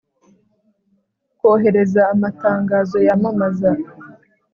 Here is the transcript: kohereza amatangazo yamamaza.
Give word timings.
kohereza 1.39 2.01
amatangazo 2.13 2.97
yamamaza. 3.07 3.71